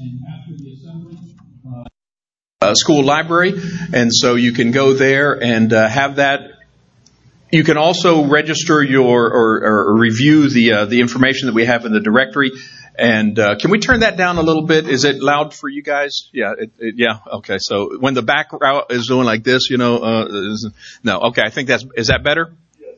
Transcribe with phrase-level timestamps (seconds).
[0.00, 1.18] after the assembly.
[2.62, 3.54] Uh, school library,
[3.94, 6.40] and so you can go there and uh, have that.
[7.50, 11.86] You can also register your or, or review the uh, the information that we have
[11.86, 12.52] in the directory.
[12.98, 14.88] And uh, can we turn that down a little bit?
[14.88, 16.28] Is it loud for you guys?
[16.34, 17.20] Yeah, it, it, yeah.
[17.38, 20.48] Okay, so when the back route is doing like this, you know, uh,
[21.02, 21.18] no.
[21.28, 22.52] Okay, I think that's is that better?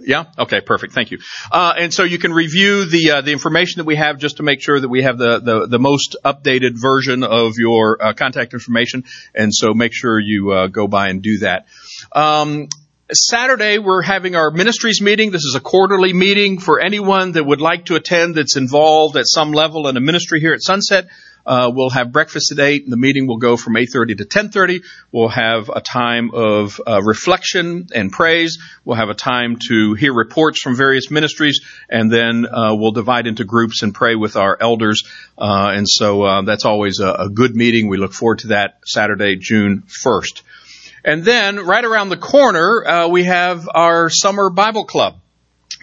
[0.05, 0.25] Yeah.
[0.39, 0.61] Okay.
[0.61, 0.93] Perfect.
[0.93, 1.19] Thank you.
[1.51, 4.43] Uh, and so you can review the uh, the information that we have just to
[4.43, 8.53] make sure that we have the the, the most updated version of your uh, contact
[8.55, 9.05] information.
[9.35, 11.67] And so make sure you uh, go by and do that.
[12.13, 12.69] Um,
[13.15, 15.31] Saturday, we're having our ministries meeting.
[15.31, 19.27] This is a quarterly meeting for anyone that would like to attend that's involved at
[19.27, 21.09] some level in a ministry here at Sunset.
[21.45, 24.83] Uh, we'll have breakfast at 8 and the meeting will go from 8.30 to 10.30.
[25.11, 28.59] We'll have a time of uh, reflection and praise.
[28.85, 33.27] We'll have a time to hear reports from various ministries and then uh, we'll divide
[33.27, 35.05] into groups and pray with our elders.
[35.37, 37.89] Uh, and so uh, that's always a, a good meeting.
[37.89, 40.43] We look forward to that Saturday, June 1st.
[41.05, 45.17] And then right around the corner, uh, we have our summer Bible club.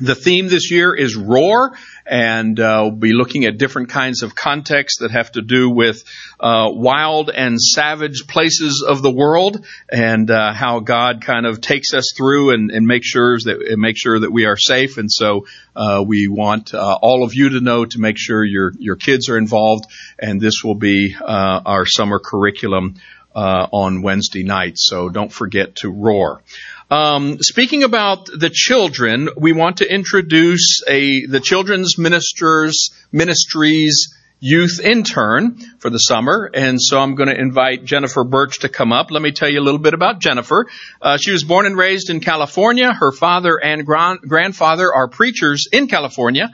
[0.02, 4.33] The theme this year is roar, and uh, we'll be looking at different kinds of
[4.33, 6.03] contexts that have to do with
[6.39, 11.94] uh, wild and savage places of the world, and uh, how God kind of takes
[11.94, 14.97] us through and, and makes sure that and make sure that we are safe.
[14.97, 18.72] And so uh, we want uh, all of you to know to make sure your
[18.80, 19.86] your kids are involved,
[20.17, 22.95] and this will be uh, our summer curriculum
[23.36, 26.41] on Wednesday night, So don't forget to roar.
[26.89, 34.79] Um, speaking about the children, we want to introduce a the children's ministers ministries youth
[34.79, 39.11] intern for the summer, and so I'm going to invite Jennifer Birch to come up.
[39.11, 40.66] Let me tell you a little bit about Jennifer.
[40.99, 42.91] Uh, she was born and raised in California.
[42.91, 46.49] Her father and grand- grandfather are preachers in California.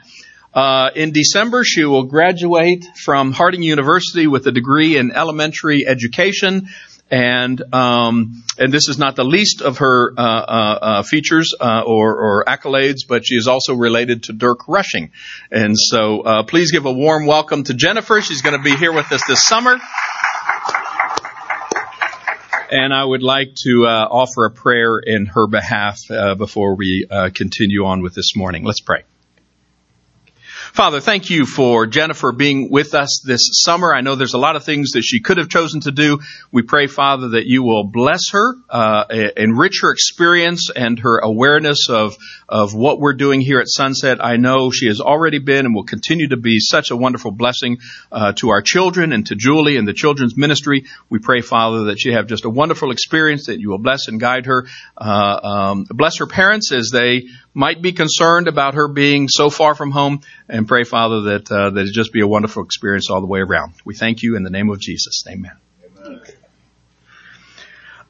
[0.52, 6.68] Uh, in December, she will graduate from Harding University with a degree in elementary education.
[7.08, 11.82] And um, and this is not the least of her uh, uh, uh features uh,
[11.86, 15.12] or, or, accolades, but she is also related to Dirk Rushing.
[15.50, 18.20] And so, uh, please give a warm welcome to Jennifer.
[18.20, 19.78] She's going to be here with us this summer.
[22.68, 26.00] And I would like to offer a prayer in her behalf
[26.36, 28.64] before we continue on with this morning.
[28.64, 29.04] Let's pray.
[30.72, 33.94] Father, thank you for Jennifer being with us this summer.
[33.94, 36.20] I know there's a lot of things that she could have chosen to do.
[36.50, 39.04] We pray, Father, that you will bless her, uh,
[39.36, 42.16] enrich her experience and her awareness of,
[42.48, 44.22] of what we're doing here at Sunset.
[44.22, 47.78] I know she has already been and will continue to be such a wonderful blessing
[48.10, 50.84] uh, to our children and to Julie and the children's ministry.
[51.08, 54.20] We pray, Father, that she have just a wonderful experience, that you will bless and
[54.20, 54.66] guide her.
[54.96, 57.26] Uh, um, bless her parents as they
[57.56, 61.70] might be concerned about her being so far from home and pray, Father, that, uh,
[61.70, 63.72] that it just be a wonderful experience all the way around.
[63.82, 65.24] We thank you in the name of Jesus.
[65.26, 65.56] Amen.
[66.04, 66.20] Amen.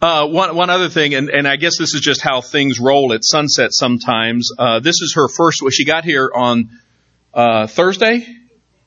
[0.03, 3.13] Uh, one, one other thing, and, and I guess this is just how things roll
[3.13, 4.51] at sunset sometimes.
[4.59, 6.81] Uh, this is her first, well, she got here on,
[7.33, 8.27] uh, Thursday,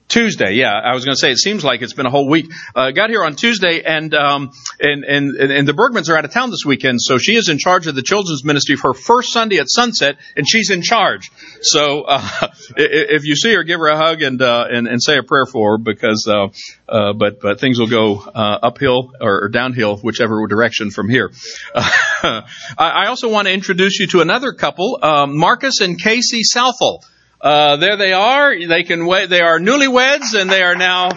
[0.09, 0.73] Tuesday, yeah.
[0.73, 2.51] I was going to say it seems like it's been a whole week.
[2.75, 6.31] Uh, got here on Tuesday, and um, and and and the Bergmans are out of
[6.31, 9.31] town this weekend, so she is in charge of the children's ministry for her first
[9.31, 11.31] Sunday at Sunset, and she's in charge.
[11.61, 12.27] So uh,
[12.75, 15.45] if you see her, give her a hug and uh, and and say a prayer
[15.45, 16.47] for her because uh,
[16.87, 21.31] uh, but but things will go uh, uphill or, or downhill, whichever direction from here.
[22.21, 22.41] Uh,
[22.77, 27.01] I also want to introduce you to another couple, um, Marcus and Casey Southall.
[27.41, 28.53] Uh, there they are.
[28.67, 29.29] They can wait.
[29.29, 31.09] They are newlyweds, and they are now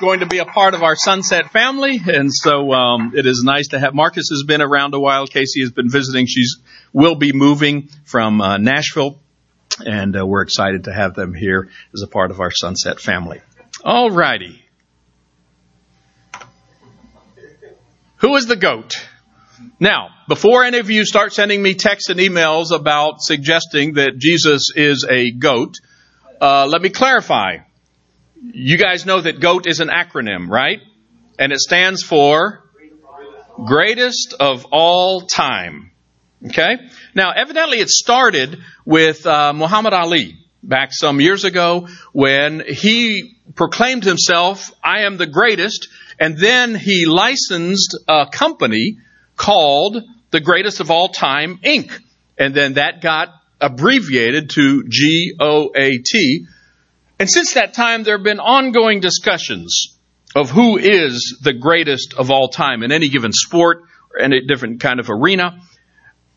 [0.00, 2.00] going to be a part of our Sunset family.
[2.06, 3.94] And so um, it is nice to have.
[3.94, 5.26] Marcus has been around a while.
[5.26, 6.26] Casey has been visiting.
[6.26, 6.56] She's
[6.94, 9.18] will be moving from uh, Nashville,
[9.84, 13.42] and uh, we're excited to have them here as a part of our Sunset family.
[13.84, 14.62] All righty.
[18.16, 18.94] Who is the goat?
[19.80, 24.70] Now, before any of you start sending me texts and emails about suggesting that Jesus
[24.74, 25.74] is a goat,
[26.40, 27.58] uh, let me clarify.
[28.42, 30.80] You guys know that GOAT is an acronym, right?
[31.38, 32.64] And it stands for
[33.64, 35.92] greatest of all time.
[36.44, 36.76] Okay?
[37.14, 44.04] Now, evidently it started with uh, Muhammad Ali back some years ago when he proclaimed
[44.04, 45.88] himself, I am the greatest,
[46.18, 48.98] and then he licensed a company
[49.36, 51.92] called the greatest of all time Inc.
[52.38, 53.28] And then that got
[53.60, 56.46] abbreviated to G-O-A-T.
[57.18, 59.96] And since that time, there have been ongoing discussions
[60.34, 64.80] of who is the greatest of all time in any given sport or any different
[64.80, 65.60] kind of arena.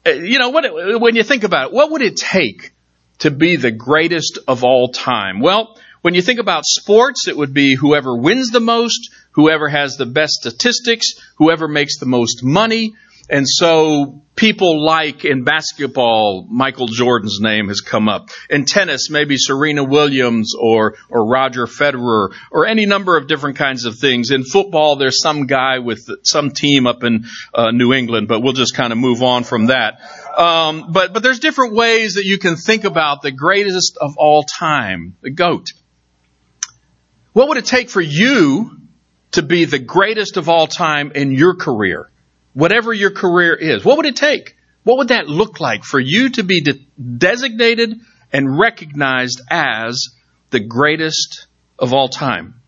[0.06, 0.52] Uh, you know,
[1.00, 2.72] when you think about it, what would it take
[3.20, 5.42] to be the greatest of all time?
[5.42, 9.96] Well, when you think about sports, it would be whoever wins the most, whoever has
[9.96, 12.94] the best statistics, whoever makes the most money.
[13.30, 18.32] And so people like in basketball, Michael Jordan's name has come up.
[18.50, 23.86] In tennis, maybe Serena Williams or, or Roger Federer or any number of different kinds
[23.86, 24.32] of things.
[24.32, 28.54] In football, there's some guy with some team up in uh, New England, but we'll
[28.54, 30.02] just kind of move on from that.
[30.38, 34.44] Um, but, but there's different ways that you can think about the greatest of all
[34.44, 35.68] time, the GOAT.
[37.32, 38.80] What would it take for you
[39.32, 42.10] to be the greatest of all time in your career?
[42.54, 44.56] Whatever your career is, what would it take?
[44.84, 48.00] What would that look like for you to be de- designated
[48.34, 50.08] and recognized as
[50.50, 51.48] the greatest
[51.78, 52.62] of all time?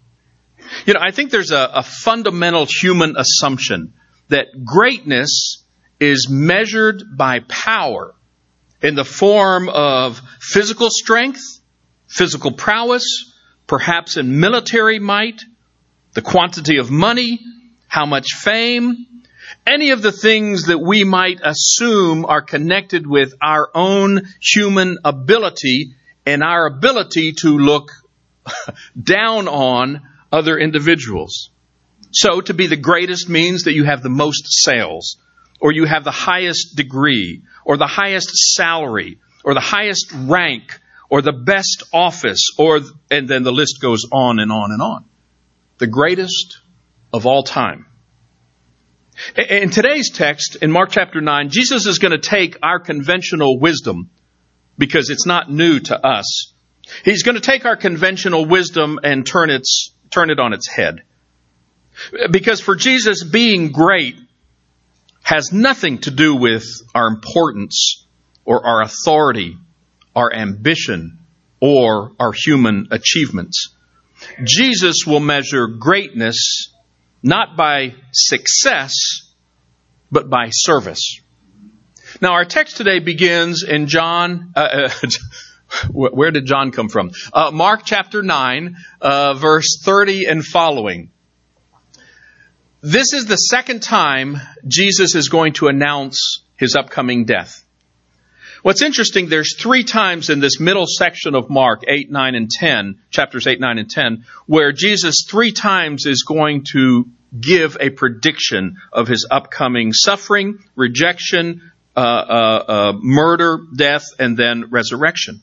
[0.85, 3.93] You know, I think there's a, a fundamental human assumption
[4.29, 5.63] that greatness
[5.99, 8.15] is measured by power
[8.81, 11.41] in the form of physical strength,
[12.07, 13.33] physical prowess,
[13.67, 15.41] perhaps in military might,
[16.13, 17.39] the quantity of money,
[17.87, 19.07] how much fame,
[19.65, 25.93] any of the things that we might assume are connected with our own human ability
[26.25, 27.91] and our ability to look
[29.01, 31.49] down on other individuals.
[32.11, 35.17] So to be the greatest means that you have the most sales,
[35.59, 40.79] or you have the highest degree, or the highest salary, or the highest rank,
[41.09, 42.79] or the best office, or,
[43.09, 45.05] and then the list goes on and on and on.
[45.81, 46.61] The greatest
[47.11, 47.87] of all time.
[49.35, 54.11] In today's text, in Mark chapter 9, Jesus is going to take our conventional wisdom,
[54.77, 56.53] because it's not new to us.
[57.03, 61.01] He's going to take our conventional wisdom and turn, its, turn it on its head.
[62.29, 64.19] Because for Jesus, being great
[65.23, 66.63] has nothing to do with
[66.93, 68.05] our importance
[68.45, 69.57] or our authority,
[70.15, 71.17] our ambition,
[71.59, 73.75] or our human achievements.
[74.43, 76.71] Jesus will measure greatness
[77.23, 78.93] not by success,
[80.11, 81.19] but by service.
[82.19, 84.53] Now, our text today begins in John.
[84.55, 85.09] Uh, uh,
[85.91, 87.11] where did John come from?
[87.31, 91.11] Uh, Mark chapter 9, uh, verse 30 and following.
[92.81, 94.37] This is the second time
[94.67, 97.63] Jesus is going to announce his upcoming death.
[98.61, 102.99] What's interesting, there's three times in this middle section of Mark, 8, 9, and 10,
[103.09, 107.05] chapters 8, 9, and 10, where Jesus three times is going to
[107.39, 114.69] give a prediction of his upcoming suffering, rejection, uh, uh, uh, murder, death, and then
[114.69, 115.41] resurrection.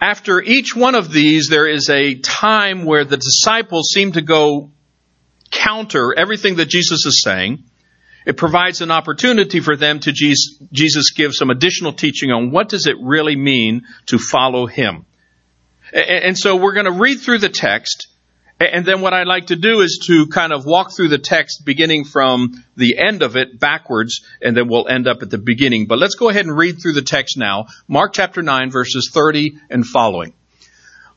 [0.00, 4.72] After each one of these, there is a time where the disciples seem to go
[5.52, 7.62] counter everything that Jesus is saying
[8.26, 12.86] it provides an opportunity for them to Jesus give some additional teaching on what does
[12.86, 15.06] it really mean to follow Him.
[15.92, 18.08] And so we're going to read through the text,
[18.58, 21.64] and then what I'd like to do is to kind of walk through the text
[21.64, 25.86] beginning from the end of it backwards, and then we'll end up at the beginning.
[25.86, 27.66] But let's go ahead and read through the text now.
[27.86, 30.32] Mark chapter 9 verses 30 and following.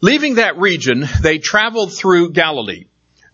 [0.02, 2.86] Leaving that region, they traveled through Galilee.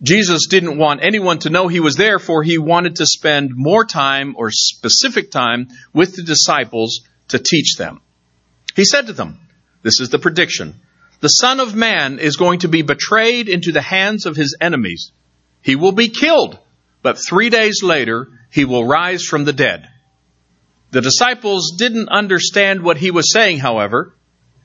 [0.05, 3.83] Jesus didn't want anyone to know he was there, for he wanted to spend more
[3.83, 8.01] time or specific time with the disciples to teach them.
[8.75, 9.39] He said to them,
[9.81, 10.75] This is the prediction.
[11.21, 15.11] The Son of Man is going to be betrayed into the hands of his enemies.
[15.63, 16.59] He will be killed,
[17.01, 19.89] but three days later, he will rise from the dead.
[20.91, 24.15] The disciples didn't understand what he was saying, however,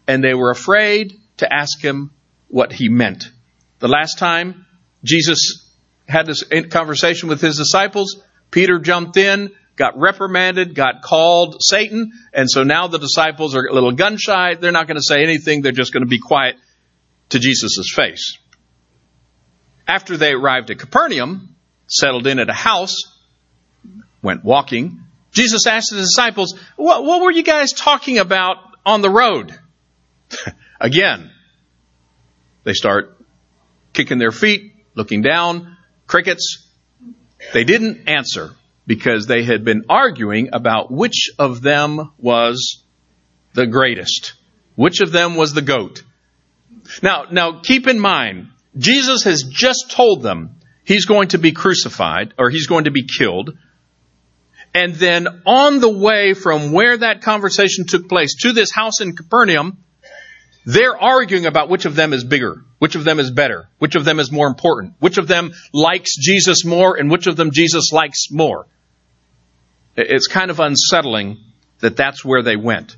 [0.07, 2.11] and they were afraid to ask him
[2.49, 3.25] what he meant.
[3.79, 4.67] The last time
[5.05, 5.71] Jesus
[6.07, 8.23] had this conversation with his disciples.
[8.51, 13.73] Peter jumped in, got reprimanded, got called Satan, and so now the disciples are a
[13.73, 14.55] little gun shy.
[14.55, 15.63] They're not going to say anything.
[15.63, 16.57] They're just going to be quiet
[17.31, 18.37] to Jesus' face.
[19.87, 22.97] After they arrived at Capernaum, settled in at a house,
[24.23, 25.01] went walking,
[25.33, 29.57] Jesus asked the disciples, what, what were you guys talking about on the road?
[30.81, 31.31] Again,
[32.65, 33.17] they start
[33.93, 36.69] kicking their feet, looking down, crickets.
[37.53, 38.53] They didn't answer
[38.87, 42.83] because they had been arguing about which of them was
[43.55, 44.35] the greatest.
[44.75, 46.03] Which of them was the goat?
[47.03, 52.35] Now, now keep in mind, Jesus has just told them he's going to be crucified
[52.39, 53.57] or he's going to be killed.
[54.73, 59.17] And then on the way from where that conversation took place to this house in
[59.17, 59.83] Capernaum,
[60.65, 64.05] they're arguing about which of them is bigger, which of them is better, which of
[64.05, 67.93] them is more important, which of them likes Jesus more, and which of them Jesus
[67.93, 68.67] likes more.
[69.97, 71.39] It's kind of unsettling
[71.81, 72.97] that that's where they went.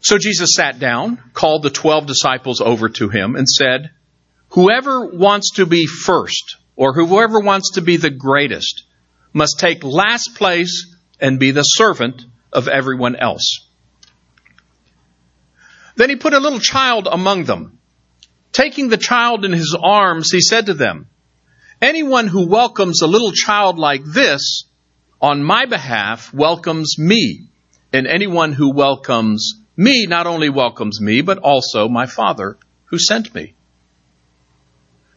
[0.00, 3.90] So Jesus sat down, called the twelve disciples over to him, and said,
[4.50, 8.84] Whoever wants to be first, or whoever wants to be the greatest,
[9.32, 13.65] must take last place and be the servant of everyone else.
[15.96, 17.78] Then he put a little child among them.
[18.52, 21.08] Taking the child in his arms, he said to them,
[21.82, 24.64] Anyone who welcomes a little child like this
[25.20, 27.42] on my behalf welcomes me.
[27.92, 33.34] And anyone who welcomes me not only welcomes me, but also my Father who sent
[33.34, 33.54] me.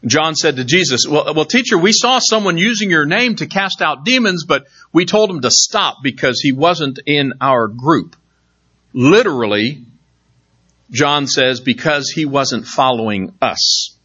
[0.06, 3.82] John said to Jesus, well, well, teacher, we saw someone using your name to cast
[3.82, 8.16] out demons, but we told him to stop because he wasn't in our group.
[8.94, 9.86] Literally,
[10.92, 13.96] John says, because he wasn't following us.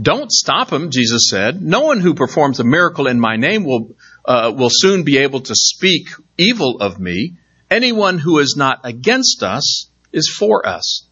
[0.00, 1.62] Don't stop him, Jesus said.
[1.62, 3.94] No one who performs a miracle in my name will,
[4.24, 7.34] uh, will soon be able to speak evil of me.
[7.70, 11.04] Anyone who is not against us is for us.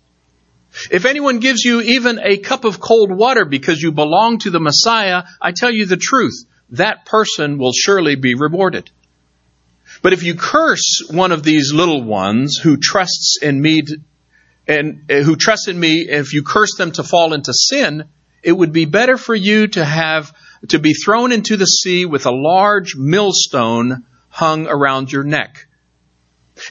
[0.91, 4.61] If anyone gives you even a cup of cold water because you belong to the
[4.61, 8.91] Messiah, I tell you the truth, that person will surely be rewarded.
[10.03, 13.83] But if you curse one of these little ones who trusts in me
[14.67, 18.09] and uh, who trust in me, if you curse them to fall into sin,
[18.43, 20.37] it would be better for you to have
[20.69, 25.67] to be thrown into the sea with a large millstone hung around your neck.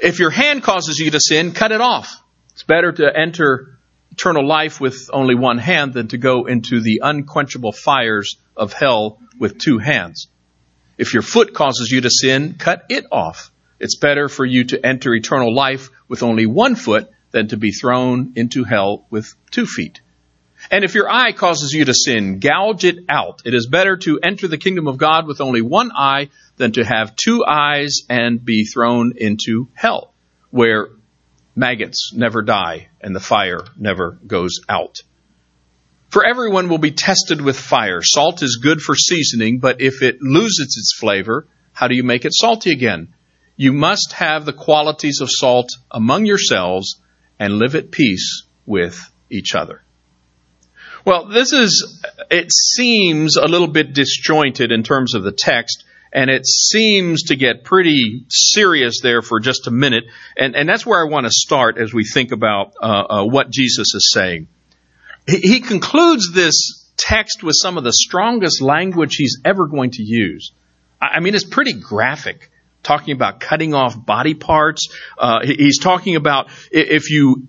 [0.02, 2.22] If your hand causes you to sin, cut it off.
[2.54, 3.80] It's better to enter
[4.12, 9.20] eternal life with only one hand than to go into the unquenchable fires of hell
[9.40, 10.28] with two hands.
[11.02, 13.52] If your foot causes you to sin, cut it off.
[13.80, 17.72] It's better for you to enter eternal life with only one foot than to be
[17.72, 20.00] thrown into hell with two feet.
[20.70, 23.42] And if your eye causes you to sin, gouge it out.
[23.46, 26.86] It is better to enter the kingdom of God with only one eye than to
[26.86, 30.14] have two eyes and be thrown into hell,
[30.52, 30.90] where
[31.56, 35.00] maggots never die and the fire never goes out.
[36.12, 38.02] For everyone will be tested with fire.
[38.02, 42.26] Salt is good for seasoning, but if it loses its flavor, how do you make
[42.26, 43.14] it salty again?
[43.56, 47.00] You must have the qualities of salt among yourselves
[47.40, 49.00] and live at peace with
[49.30, 49.82] each other.
[51.06, 56.30] Well, this is, it seems a little bit disjointed in terms of the text, and
[56.30, 60.04] it seems to get pretty serious there for just a minute,
[60.36, 63.50] and, and that's where I want to start as we think about uh, uh, what
[63.50, 64.50] Jesus is saying.
[65.28, 70.52] He, concludes this text with some of the strongest language he's ever going to use.
[71.00, 72.50] I mean, it's pretty graphic
[72.84, 74.90] talking about cutting off body parts.
[75.18, 77.48] Uh, he's talking about if you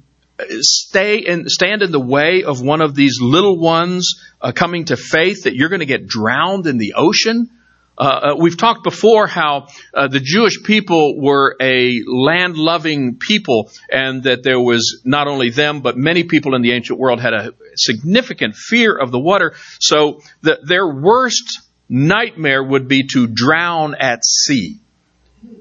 [0.61, 4.97] stay in, stand in the way of one of these little ones uh, coming to
[4.97, 7.51] faith, that you're going to get drowned in the ocean.
[7.97, 13.71] Uh, uh, we've talked before how uh, the Jewish people were a land loving people,
[13.91, 17.35] and that there was not only them, but many people in the ancient world had
[17.35, 19.55] a significant fear of the water.
[19.81, 24.79] So the, their worst nightmare would be to drown at sea.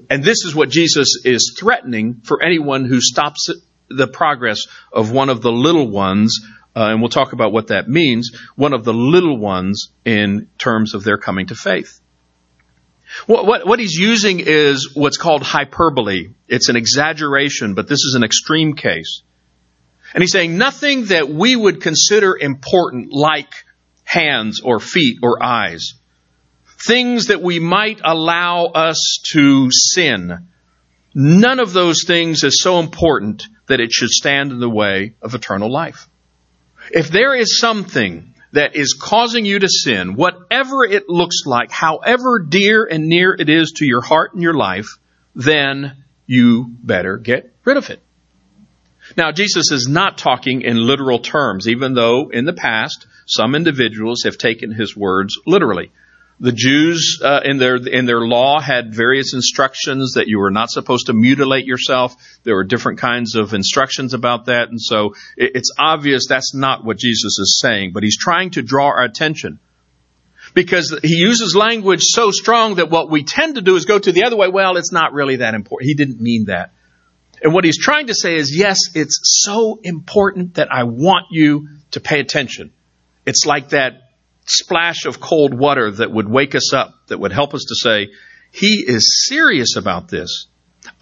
[0.08, 3.50] And this is what Jesus is threatening for anyone who stops
[3.88, 6.40] the progress of one of the little ones,
[6.74, 10.94] uh, and we'll talk about what that means, one of the little ones in terms
[10.94, 12.00] of their coming to faith.
[13.26, 16.28] What, what, what, he's using is what's called hyperbole.
[16.48, 19.22] It's an exaggeration, but this is an extreme case.
[20.14, 23.52] And he's saying nothing that we would consider important like
[24.04, 25.94] hands or feet or eyes.
[26.78, 30.48] Things that we might allow us to sin.
[31.14, 35.34] None of those things is so important that it should stand in the way of
[35.34, 36.08] eternal life.
[36.90, 42.38] If there is something that is causing you to sin, whatever it looks like, however
[42.38, 44.98] dear and near it is to your heart and your life,
[45.34, 48.00] then you better get rid of it.
[49.16, 54.22] Now, Jesus is not talking in literal terms, even though in the past some individuals
[54.24, 55.90] have taken his words literally.
[56.40, 60.70] The Jews uh, in their in their law had various instructions that you were not
[60.70, 62.16] supposed to mutilate yourself.
[62.42, 66.84] There were different kinds of instructions about that, and so it, it's obvious that's not
[66.84, 67.92] what Jesus is saying.
[67.92, 69.60] But he's trying to draw our attention
[70.54, 74.10] because he uses language so strong that what we tend to do is go to
[74.10, 74.48] the other way.
[74.48, 75.86] Well, it's not really that important.
[75.86, 76.72] He didn't mean that.
[77.42, 81.68] And what he's trying to say is, yes, it's so important that I want you
[81.90, 82.72] to pay attention.
[83.26, 83.94] It's like that
[84.46, 88.12] splash of cold water that would wake us up, that would help us to say,
[88.52, 90.46] He is serious about this.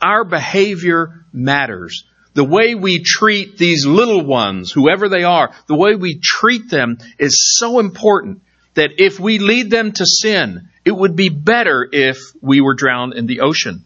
[0.00, 2.04] Our behavior matters.
[2.32, 6.98] The way we treat these little ones, whoever they are, the way we treat them
[7.18, 8.42] is so important
[8.74, 13.14] that if we lead them to sin, it would be better if we were drowned
[13.14, 13.84] in the ocean.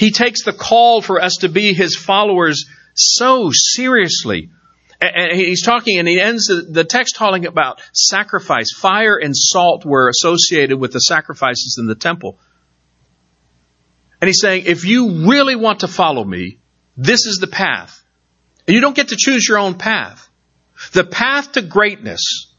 [0.00, 2.64] He takes the call for us to be his followers
[2.94, 4.48] so seriously
[5.00, 8.70] And he's talking, and he ends the text talking about sacrifice.
[8.76, 12.38] Fire and salt were associated with the sacrifices in the temple.
[14.20, 16.58] And he's saying, if you really want to follow me,
[16.98, 18.04] this is the path.
[18.66, 20.28] And you don't get to choose your own path.
[20.92, 22.54] The path to greatness,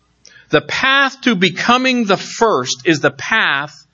[0.50, 3.86] the path to becoming the first is the path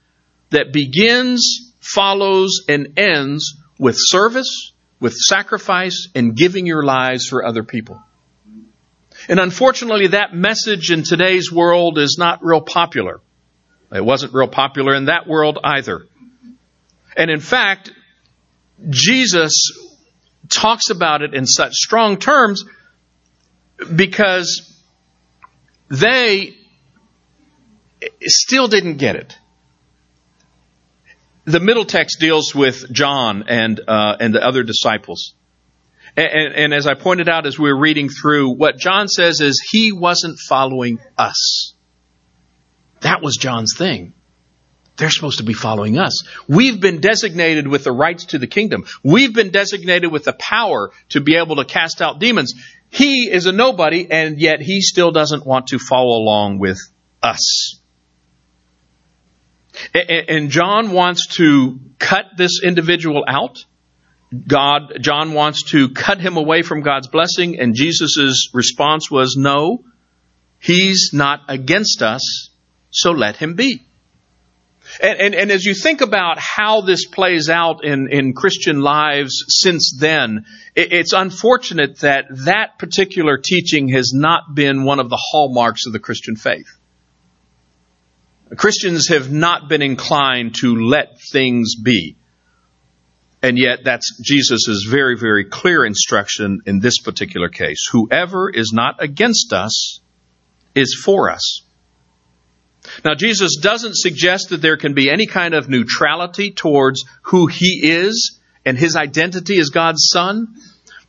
[0.51, 7.63] that begins, follows, and ends with service, with sacrifice, and giving your lives for other
[7.63, 8.01] people.
[9.29, 13.19] And unfortunately, that message in today's world is not real popular.
[13.91, 16.05] It wasn't real popular in that world either.
[17.15, 17.91] And in fact,
[18.89, 19.71] Jesus
[20.49, 22.63] talks about it in such strong terms
[23.95, 24.73] because
[25.89, 26.55] they
[28.21, 29.37] still didn't get it.
[31.47, 35.33] The middle text deals with John and uh, and the other disciples.
[36.17, 39.65] And, and, as I pointed out as we were reading through, what John says is
[39.71, 41.73] he wasn't following us.
[43.01, 44.13] That was John's thing.
[44.97, 46.23] They're supposed to be following us.
[46.47, 48.85] We've been designated with the rights to the kingdom.
[49.03, 52.55] We've been designated with the power to be able to cast out demons.
[52.89, 56.79] He is a nobody, and yet he still doesn't want to follow along with
[57.21, 57.79] us.
[59.93, 63.63] And John wants to cut this individual out.
[64.47, 69.85] God, John wants to cut him away from God's blessing, and Jesus' response was, no,
[70.59, 72.49] he's not against us,
[72.89, 73.83] so let him be.
[75.01, 79.43] And, and, and, as you think about how this plays out in, in Christian lives
[79.49, 85.19] since then, it, it's unfortunate that that particular teaching has not been one of the
[85.21, 86.76] hallmarks of the Christian faith.
[88.55, 92.15] Christians have not been inclined to let things be.
[93.43, 97.87] And yet that's Jesus' very, very clear instruction in this particular case.
[97.91, 100.01] Whoever is not against us
[100.73, 101.61] is for us.
[103.03, 107.81] Now, Jesus doesn't suggest that there can be any kind of neutrality towards who he
[107.83, 110.55] is and his identity as God's son.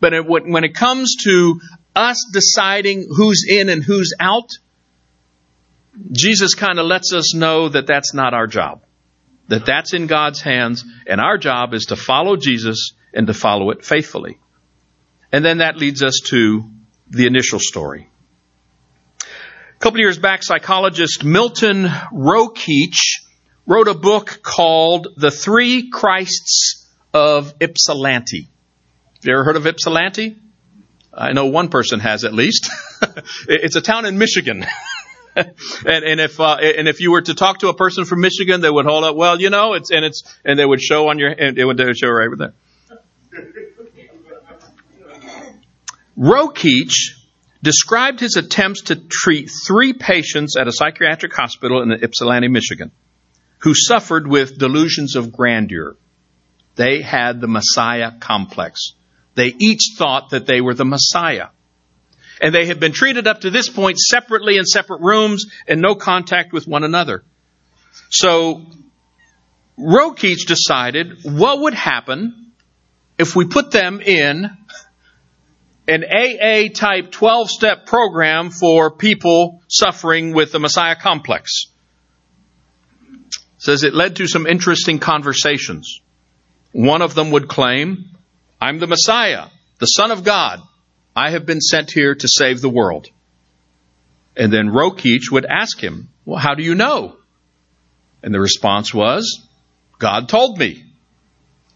[0.01, 1.61] But when it comes to
[1.95, 4.51] us deciding who's in and who's out,
[6.13, 8.83] Jesus kind of lets us know that that's not our job.
[9.49, 13.71] That that's in God's hands, and our job is to follow Jesus and to follow
[13.71, 14.39] it faithfully.
[15.33, 16.69] And then that leads us to
[17.09, 18.09] the initial story.
[19.23, 23.23] A couple years back, psychologist Milton Rokeach
[23.67, 28.43] wrote a book called The Three Christs of Ypsilanti.
[28.43, 30.37] Have you ever heard of Ypsilanti?
[31.13, 32.71] I know one person has at least.
[33.49, 34.67] it's a town in Michigan.
[35.87, 38.61] and, and, if uh, and if you were to talk to a person from Michigan,
[38.61, 39.15] they would hold up.
[39.15, 41.79] Well, you know, it's and it's and they would show on your and it would,
[41.97, 42.55] show right there.
[46.19, 47.15] Rokeach
[47.63, 52.91] described his attempts to treat three patients at a psychiatric hospital in Ypsilanti, Michigan,
[53.59, 55.97] who suffered with delusions of grandeur.
[56.75, 58.93] They had the Messiah complex.
[59.35, 61.49] They each thought that they were the Messiah.
[62.41, 65.95] And they had been treated up to this point separately in separate rooms and no
[65.95, 67.25] contact with one another.
[68.11, 68.67] So,
[69.79, 72.53] Rokeach decided what would happen
[73.19, 74.51] if we put them in
[75.89, 81.67] an AA type 12 step program for people suffering with the Messiah complex.
[83.57, 86.01] says it led to some interesting conversations.
[86.73, 88.11] One of them would claim,
[88.61, 89.47] I'm the Messiah,
[89.79, 90.61] the Son of God.
[91.25, 93.09] I have been sent here to save the world.
[94.37, 97.17] And then Rokeach would ask him, Well, how do you know?
[98.23, 99.23] And the response was,
[99.99, 100.85] God told me.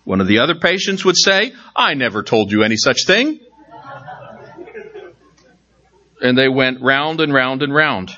[0.04, 3.40] One of the other patients would say, I never told you any such thing
[6.22, 8.10] and they went round and round and round.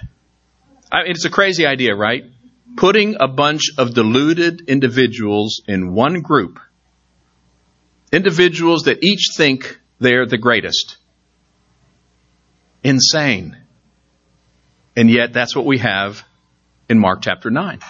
[0.92, 2.24] I it's a crazy idea, right?
[2.76, 6.60] Putting a bunch of deluded individuals in one group.
[8.12, 10.98] Individuals that each think they're the greatest.
[12.84, 13.56] Insane.
[14.94, 16.22] And yet that's what we have
[16.88, 17.80] in Mark chapter 9.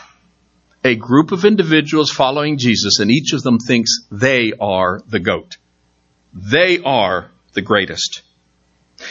[0.85, 5.57] A group of individuals following Jesus and each of them thinks they are the goat.
[6.33, 8.23] They are the greatest.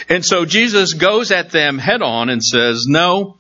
[0.08, 3.38] And so Jesus goes at them head on and says, no,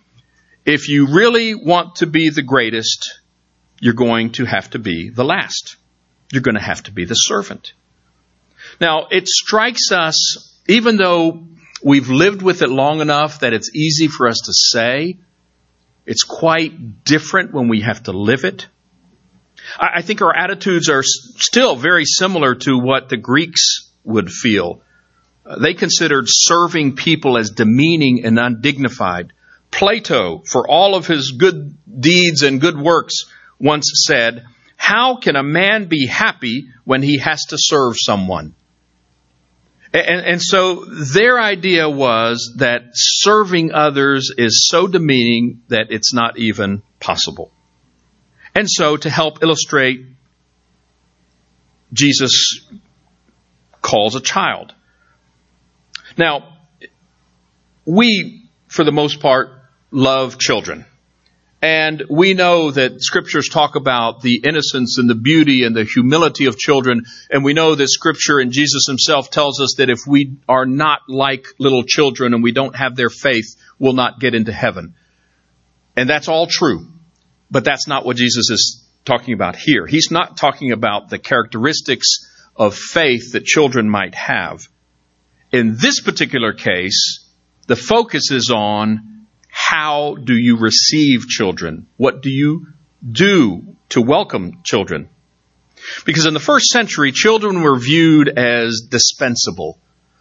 [0.65, 3.19] if you really want to be the greatest,
[3.79, 5.77] you're going to have to be the last.
[6.31, 7.73] You're going to have to be the servant.
[8.79, 11.45] Now, it strikes us, even though
[11.83, 15.17] we've lived with it long enough that it's easy for us to say,
[16.05, 18.67] it's quite different when we have to live it.
[19.79, 24.81] I think our attitudes are still very similar to what the Greeks would feel
[25.45, 29.33] Uh, they considered serving people as demeaning and undignified.
[29.71, 33.25] Plato, for all of his good deeds and good works,
[33.59, 34.45] once said,
[34.77, 38.55] How can a man be happy when he has to serve someone?
[39.93, 46.39] And, and, so their idea was that serving others is so demeaning that it's not
[46.39, 47.51] even possible.
[48.55, 50.07] And so to help illustrate,
[51.93, 52.67] Jesus
[53.83, 54.73] calls a child.
[56.17, 56.57] Now,
[57.85, 59.49] we, for the most part,
[59.91, 60.85] love children.
[61.63, 66.47] And we know that scriptures talk about the innocence and the beauty and the humility
[66.47, 67.05] of children.
[67.29, 71.03] And we know that scripture and Jesus himself tells us that if we are not
[71.07, 74.95] like little children and we don't have their faith, we'll not get into heaven.
[75.95, 76.85] And that's all true.
[77.49, 79.87] But that's not what Jesus is talking about here.
[79.87, 84.67] He's not talking about the characteristics of faith that children might have.
[85.53, 87.25] In this particular case,
[87.67, 89.22] the focus is on
[89.55, 91.85] how do you receive children?
[91.97, 92.65] What do you
[93.07, 95.09] do to welcome children?
[96.05, 99.77] Because in the first century, children were viewed as dispensable.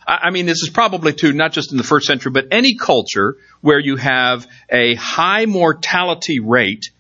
[0.07, 3.39] I mean, this is probably true not just in the first century, but any culture
[3.63, 6.91] where you have a high mortality rate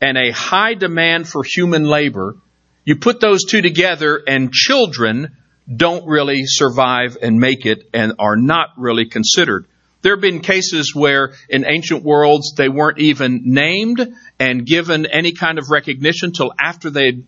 [0.00, 2.36] and a high demand for human labor,
[2.84, 5.36] you put those two together and children
[5.72, 9.66] don't really survive and make it and are not really considered.
[10.02, 15.32] There have been cases where in ancient worlds they weren't even named and given any
[15.32, 17.26] kind of recognition till after they'd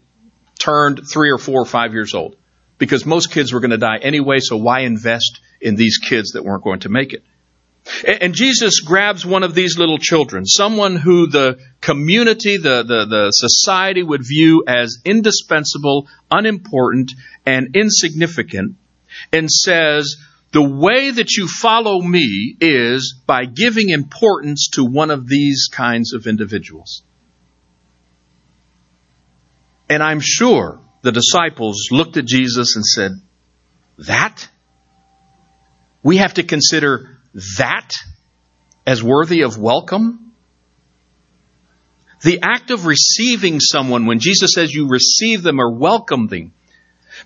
[0.59, 2.37] turned three or four or five years old.
[2.79, 6.45] Because most kids were going to die anyway, so why invest in these kids that
[6.45, 7.25] weren't going to make it?
[8.07, 13.31] And Jesus grabs one of these little children, someone who the community, the, the, the
[13.31, 17.13] society would view as indispensable, unimportant,
[17.47, 18.77] and insignificant,
[19.33, 20.17] and says,
[20.53, 26.15] the way that you follow me is by giving importance to one of these kinds
[26.15, 27.03] of individuals.
[29.91, 33.13] And I'm sure the disciples looked at Jesus and said,
[33.99, 34.49] That?
[36.03, 37.19] We have to consider
[37.59, 37.91] that
[38.87, 40.33] as worthy of welcome?
[42.23, 46.53] The act of receiving someone, when Jesus says you receive them or welcome them,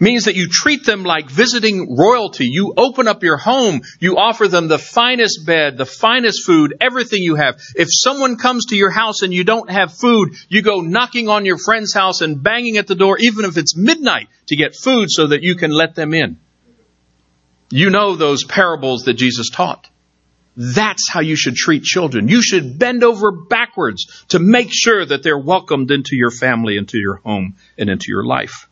[0.00, 2.46] means that you treat them like visiting royalty.
[2.46, 3.82] You open up your home.
[4.00, 7.60] You offer them the finest bed, the finest food, everything you have.
[7.74, 11.46] If someone comes to your house and you don't have food, you go knocking on
[11.46, 15.10] your friend's house and banging at the door, even if it's midnight, to get food
[15.10, 16.38] so that you can let them in.
[17.70, 19.88] You know those parables that Jesus taught.
[20.56, 22.28] That's how you should treat children.
[22.28, 26.98] You should bend over backwards to make sure that they're welcomed into your family, into
[26.98, 28.68] your home, and into your life.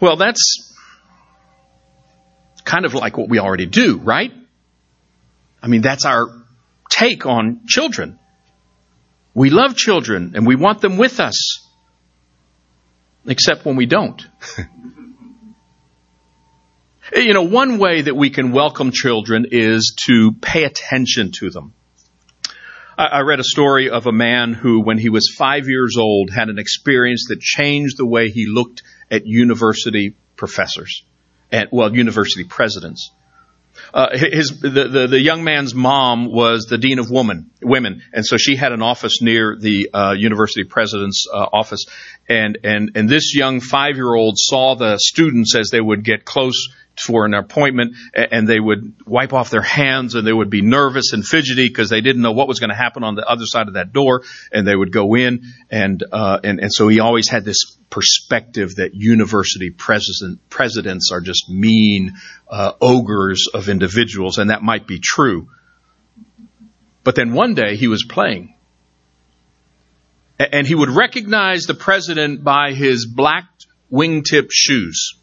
[0.00, 0.74] Well, that's
[2.64, 4.32] kind of like what we already do, right?
[5.62, 6.28] I mean, that's our
[6.88, 8.18] take on children.
[9.34, 11.66] We love children and we want them with us,
[13.26, 14.24] except when we don't.
[17.16, 21.74] you know, one way that we can welcome children is to pay attention to them.
[22.96, 26.48] I read a story of a man who, when he was five years old, had
[26.48, 31.04] an experience that changed the way he looked at university professors,
[31.50, 33.10] at, well, university presidents.
[33.94, 38.26] Uh, his the, the, the young man's mom was the dean of woman women, and
[38.26, 41.86] so she had an office near the uh, university president's uh, office,
[42.28, 46.24] and and and this young five year old saw the students as they would get
[46.24, 46.68] close
[47.00, 51.12] for an appointment and they would wipe off their hands and they would be nervous
[51.12, 53.68] and fidgety because they didn't know what was going to happen on the other side
[53.68, 57.28] of that door and they would go in and uh, and and so he always
[57.28, 62.14] had this perspective that university president, presidents are just mean
[62.48, 65.48] uh, ogres of individuals and that might be true.
[67.04, 68.54] But then one day he was playing
[70.38, 73.44] and he would recognize the president by his black
[73.90, 75.17] wingtip shoes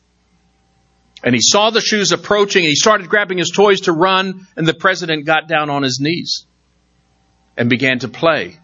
[1.26, 4.68] and he saw the shoes approaching and he started grabbing his toys to run and
[4.68, 6.46] the president got down on his knees
[7.58, 8.60] and began to play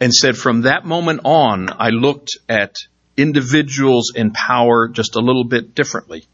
[0.00, 2.74] and said, from that moment on, I looked at
[3.16, 6.24] individuals in power just a little bit differently.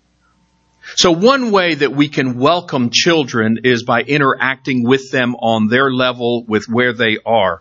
[0.97, 5.93] So one way that we can welcome children is by interacting with them on their
[5.93, 7.61] level with where they are.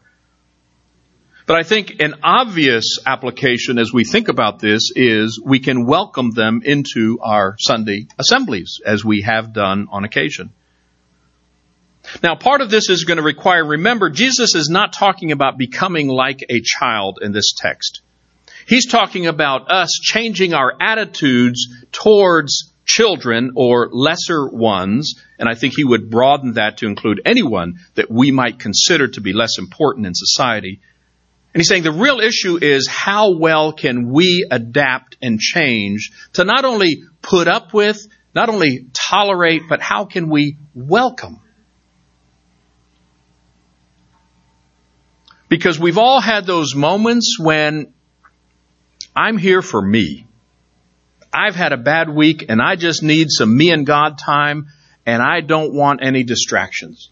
[1.48, 6.32] But I think an obvious application as we think about this is we can welcome
[6.32, 10.50] them into our Sunday assemblies as we have done on occasion.
[12.22, 16.10] Now, part of this is going to require, remember, Jesus is not talking about becoming
[16.10, 18.02] like a child in this text.
[18.68, 25.76] He's talking about us changing our attitudes towards children or lesser ones, and I think
[25.78, 30.06] he would broaden that to include anyone that we might consider to be less important
[30.08, 30.82] in society.
[31.58, 36.44] And he's saying the real issue is how well can we adapt and change to
[36.44, 37.98] not only put up with,
[38.36, 41.42] not only tolerate, but how can we welcome?
[45.50, 47.92] Because we've all had those moments when
[49.16, 50.28] I'm here for me.
[51.34, 54.68] I've had a bad week and I just need some me and God time
[55.08, 57.10] and I don't want any distractions.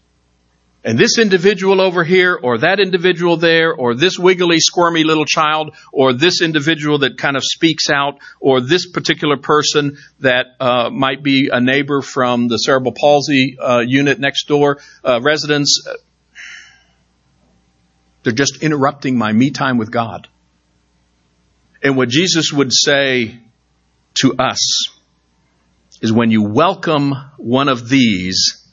[0.86, 5.74] And this individual over here or that individual there or this wiggly squirmy little child
[5.92, 11.22] or this individual that kind of speaks out or this particular person that uh, might
[11.22, 15.84] be a neighbor from the cerebral palsy uh, unit next door uh, residents
[18.26, 20.26] they're just interrupting my me time with God.
[21.80, 23.38] And what Jesus would say
[24.14, 24.88] to us
[26.02, 28.65] is when you welcome one of these,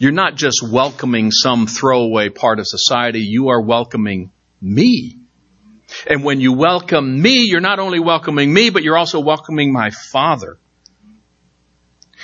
[0.00, 5.18] you're not just welcoming some throwaway part of society, you are welcoming me.
[6.08, 9.90] And when you welcome me, you're not only welcoming me, but you're also welcoming my
[9.90, 10.56] Father.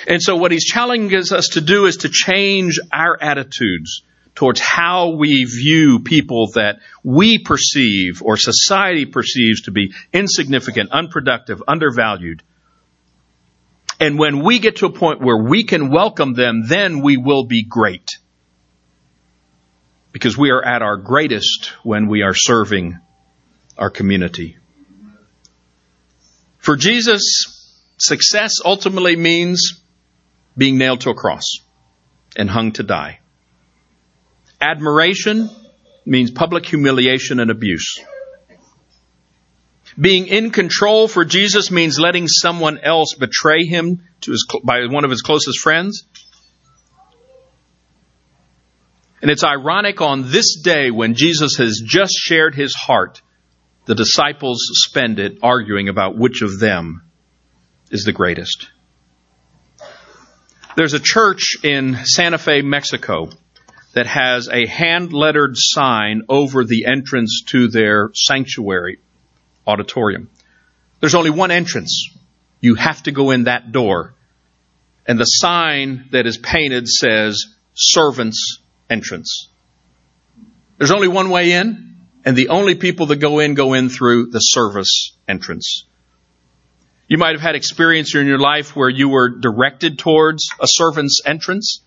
[0.07, 4.01] And so what he's challenging us to do is to change our attitudes
[4.33, 11.61] towards how we view people that we perceive or society perceives to be insignificant, unproductive,
[11.67, 12.41] undervalued.
[13.99, 17.45] And when we get to a point where we can welcome them, then we will
[17.45, 18.11] be great.
[20.11, 22.99] Because we are at our greatest when we are serving
[23.77, 24.57] our community.
[26.59, 29.81] For Jesus, success ultimately means
[30.57, 31.59] being nailed to a cross
[32.35, 33.19] and hung to die.
[34.59, 35.49] Admiration
[36.05, 37.99] means public humiliation and abuse.
[39.99, 45.03] Being in control for Jesus means letting someone else betray him to his, by one
[45.03, 46.03] of his closest friends.
[49.21, 53.23] And it's ironic on this day when Jesus has just shared his heart,
[53.85, 57.01] the disciples spend it arguing about which of them
[57.89, 58.69] is the greatest.
[60.75, 63.29] There's a church in Santa Fe, Mexico
[63.93, 68.99] that has a hand lettered sign over the entrance to their sanctuary
[69.67, 70.29] auditorium.
[70.99, 72.09] There's only one entrance.
[72.61, 74.13] You have to go in that door.
[75.05, 79.47] And the sign that is painted says servants entrance.
[80.77, 84.31] There's only one way in, and the only people that go in go in through
[84.31, 85.85] the service entrance.
[87.07, 91.21] You might have had experience in your life where you were directed towards a servant's
[91.25, 91.81] entrance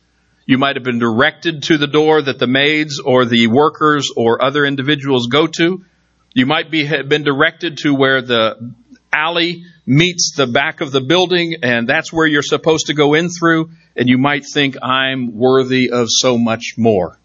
[0.51, 4.45] you might have been directed to the door that the maids or the workers or
[4.45, 5.85] other individuals go to.
[6.33, 8.75] You might be, have been directed to where the
[9.13, 13.29] alley meets the back of the building and that's where you're supposed to go in
[13.29, 17.19] through and you might think I'm worthy of so much more.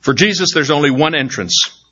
[0.00, 1.84] For Jesus, there's only one entrance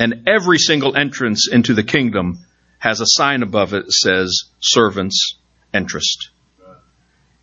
[0.00, 2.44] and every single entrance into the kingdom
[2.78, 5.36] has a sign above it that says servants
[5.72, 6.30] interest.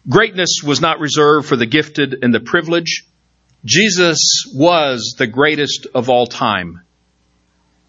[0.09, 3.05] Greatness was not reserved for the gifted and the privileged.
[3.63, 6.81] Jesus was the greatest of all time.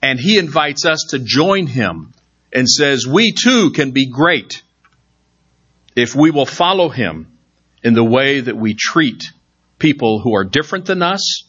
[0.02, 2.14] And he invites us to join him
[2.52, 4.62] and says, we too can be great
[5.96, 7.36] if we will follow him
[7.82, 9.24] in the way that we treat
[9.78, 11.44] people who are different than us,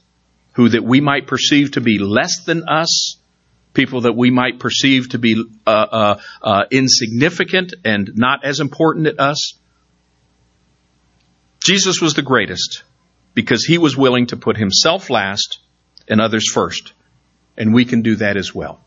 [0.53, 3.17] who that we might perceive to be less than us,
[3.73, 9.07] people that we might perceive to be uh, uh, uh, insignificant and not as important
[9.07, 9.53] as us.
[11.63, 12.83] Jesus was the greatest
[13.33, 15.59] because he was willing to put himself last
[16.07, 16.93] and others first.
[17.59, 18.79] And we can do that as well.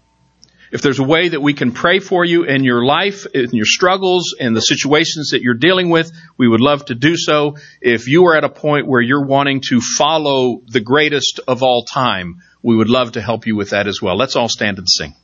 [0.72, 3.66] If there's a way that we can pray for you in your life, in your
[3.66, 7.56] struggles, and the situations that you're dealing with, we would love to do so.
[7.82, 11.84] If you are at a point where you're wanting to follow the greatest of all
[11.84, 14.16] time, we would love to help you with that as well.
[14.16, 15.14] Let's all stand and sing.